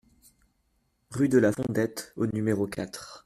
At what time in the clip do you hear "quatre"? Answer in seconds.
2.65-3.19